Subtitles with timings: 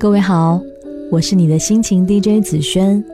[0.00, 0.58] 各位好，
[1.10, 3.04] 我是你的心情 DJ 紫萱。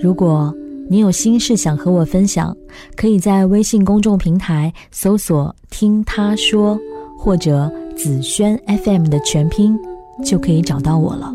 [0.00, 0.54] 如果
[0.88, 2.56] 你有心事想和我分享，
[2.94, 6.78] 可以在微信公众平台搜索“听他说”
[7.18, 9.76] 或者“紫萱 FM” 的全拼，
[10.24, 11.34] 就可以找到我了。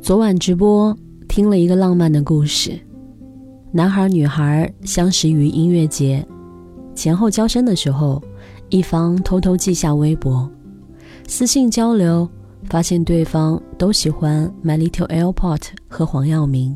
[0.00, 0.96] 昨晚直播
[1.28, 2.78] 听了一个浪漫的故事，
[3.72, 6.24] 男孩女孩相识于音乐节，
[6.94, 8.22] 前后交声的时候，
[8.72, 10.50] 一方偷偷记下微博，
[11.28, 12.26] 私信交流。
[12.70, 15.58] 发现对方都喜欢《My Little Airport》
[15.88, 16.74] 和黄耀明，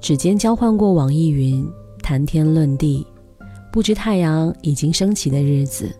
[0.00, 1.66] 指尖交换过网易云，
[2.02, 3.04] 谈天论地，
[3.72, 5.90] 不知太阳已经升起的日子，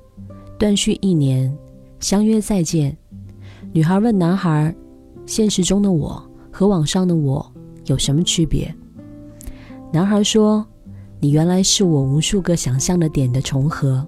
[0.56, 1.52] 断续一年，
[1.98, 2.96] 相约再见。
[3.72, 4.72] 女孩问男孩
[5.26, 7.44] ：“现实中的我和网上的我
[7.86, 8.72] 有什么区别？”
[9.90, 10.64] 男孩说
[11.18, 14.06] ：“你原来是我无数个想象的点的重合。”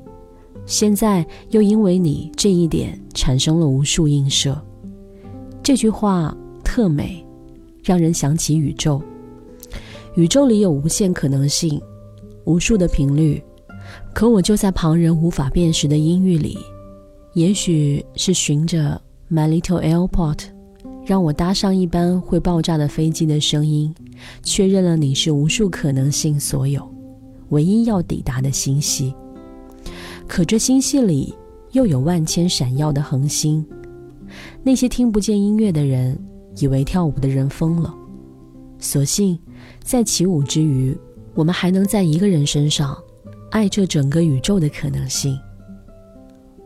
[0.66, 4.60] 现在又因为你这一点产生了无数映射，
[5.62, 7.24] 这句话特美，
[7.84, 9.00] 让人想起宇宙。
[10.16, 11.80] 宇宙里有无限可能性，
[12.46, 13.40] 无数的频率，
[14.12, 16.58] 可我就在旁人无法辨识的音域里，
[17.34, 20.40] 也许是循着 My Little Airport，
[21.04, 23.94] 让我搭上一班会爆炸的飞机的声音，
[24.42, 26.82] 确认了你是无数可能性所有，
[27.50, 29.14] 唯一要抵达的星系。
[30.28, 31.34] 可这星系里
[31.72, 33.64] 又有万千闪耀的恒星，
[34.62, 36.18] 那些听不见音乐的人
[36.56, 37.94] 以为跳舞的人疯了，
[38.78, 39.38] 所幸
[39.82, 40.96] 在起舞之余，
[41.34, 42.96] 我们还能在一个人身上
[43.50, 45.38] 爱这整个宇宙的可能性。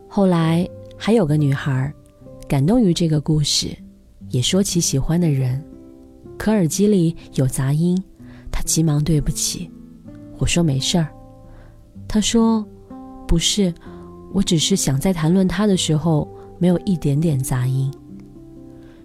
[0.07, 1.93] 后来还有个女孩，
[2.47, 3.69] 感动于这个故事，
[4.29, 5.63] 也说起喜欢的人，
[6.37, 8.01] 可耳机里有杂音，
[8.51, 9.69] 她急忙对不起，
[10.37, 11.07] 我说没事儿，
[12.07, 12.65] 她说。
[13.31, 13.73] 不是，
[14.33, 16.27] 我只是想在谈论他的时候
[16.59, 17.89] 没有一点点杂音。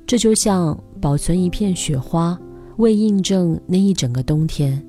[0.05, 2.37] 这就像保存一片雪花，
[2.79, 4.85] 为印证那一整个冬天，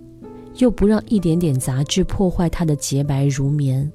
[0.55, 3.91] 又不让一点点杂质破坏它的洁白如棉。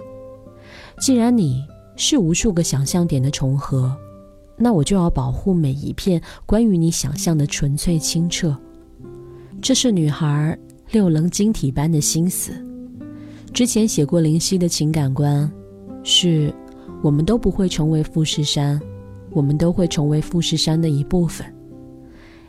[1.00, 1.66] 既然你
[1.96, 3.92] 是无数个想象点的重合，
[4.56, 8.56] 那我就要保护每一片关于你想象的纯粹清澈。
[9.60, 10.56] 这是女孩
[10.92, 12.52] 六棱晶体般的心思。
[13.52, 15.50] 之前写过灵犀的情感观，
[16.02, 16.52] 是
[17.02, 18.80] 我们都不会成为富士山，
[19.30, 21.46] 我们都会成为富士山的一部分。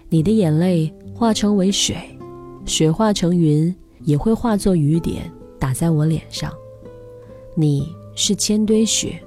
[0.08, 1.98] 你的眼泪化成为水，
[2.66, 3.76] 水化成云，
[4.06, 6.50] 也会化作雨点打在我脸上。
[7.54, 7.86] 你
[8.16, 9.22] 是千堆雪，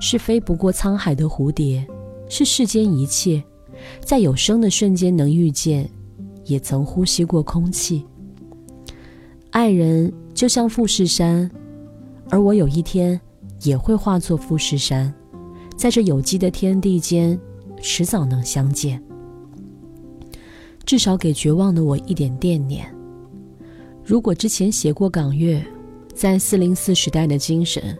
[0.00, 1.86] 是飞不过沧海的蝴蝶，
[2.28, 3.42] 是世间一切，
[4.04, 5.88] 在有生的瞬间能遇见，
[6.44, 8.04] 也曾呼吸过空气。
[9.50, 10.12] 爱人。
[10.34, 11.50] 就像富士山，
[12.28, 13.20] 而我有一天
[13.62, 15.12] 也会化作富士山，
[15.76, 17.38] 在这有机的天地间，
[17.80, 19.02] 迟早能相见。
[20.84, 22.92] 至少给绝望的我一点惦念。
[24.04, 25.62] 如果之前写过港乐，
[26.12, 27.96] 在四零四时代的精神，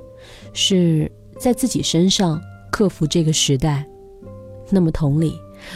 [0.52, 2.40] 是在自己身上
[2.72, 3.86] 克服这个时代，
[4.68, 5.34] 那么同理，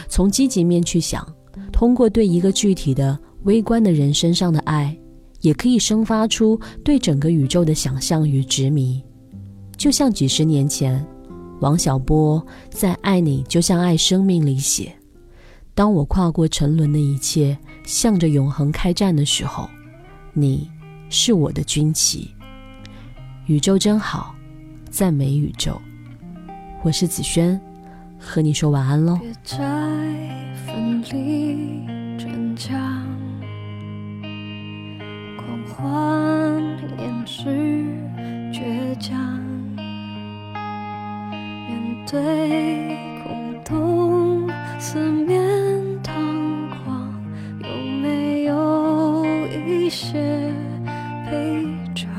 [0.09, 1.25] 从积极面去想，
[1.71, 4.95] 通过对一个具体的微观的人身上的爱。
[5.41, 9.03] 也可以生发出对整个宇宙的想象与执迷，
[9.77, 11.05] 就像几十年前，
[11.59, 14.93] 王小波在《爱你就像爱生命》里写
[15.73, 19.69] ：“当我跨过沉沦的一切，向着永恒开战的时候，
[20.33, 20.69] 你
[21.09, 22.31] 是我的军旗。”
[23.47, 24.35] 宇宙真好，
[24.89, 25.79] 赞美宇宙。
[26.83, 27.59] 我是子轩，
[28.19, 29.19] 和你说晚安喽。
[35.75, 36.61] 换
[36.97, 37.49] 掩饰
[38.51, 39.17] 倔强，
[41.67, 45.41] 面对空洞四面
[46.01, 46.15] 堂
[46.69, 47.11] 皇，
[47.61, 47.67] 有
[48.01, 49.25] 没有
[49.65, 50.51] 一些
[51.29, 51.63] 悲
[51.95, 52.09] 伤？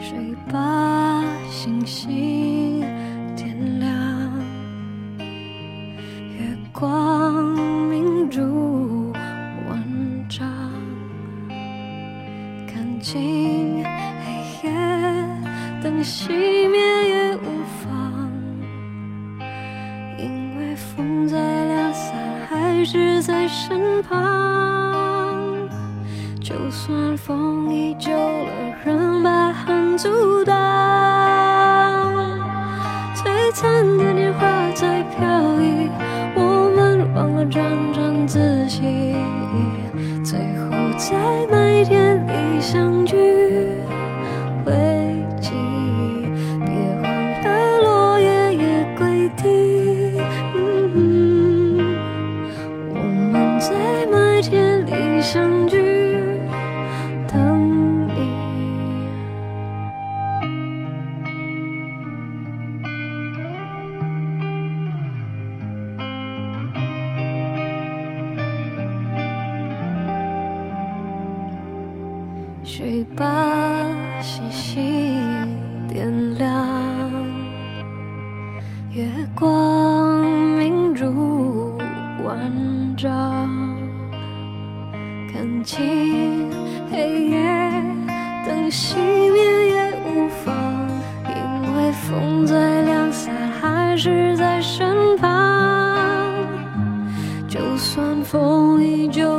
[0.00, 2.80] 谁把星星
[3.36, 3.97] 点亮？
[16.02, 16.30] 熄
[16.70, 16.78] 灭
[17.08, 18.30] 也无妨，
[20.18, 22.14] 因为风再凉，伞
[22.48, 25.68] 还是在身旁。
[26.40, 28.50] 就算风已久了，
[28.84, 30.54] 仍把寒阻挡。
[33.14, 35.26] 璀璨的年华在飘
[35.60, 35.90] 逸，
[36.34, 37.62] 我们忘了沾
[37.92, 39.14] 沾自喜，
[40.24, 43.16] 最后在麦田里相聚。
[55.20, 55.76] 相聚，
[57.26, 58.14] 等你。
[72.64, 73.26] 睡吧，
[74.22, 75.20] 星星
[75.88, 77.12] 点亮
[78.92, 79.77] 月光。
[85.68, 86.50] 看清
[86.90, 87.38] 黑夜，
[88.46, 88.96] 等熄
[89.30, 90.88] 灭也无妨，
[91.26, 96.32] 因为风再凉，伞还是在身旁。
[97.46, 99.37] 就算风依旧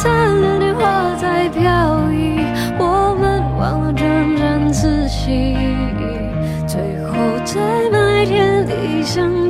[0.00, 2.38] 灿烂的花在飘逸，
[2.78, 5.56] 我们忘了沾沾自喜，
[6.68, 9.47] 最后在麦田里相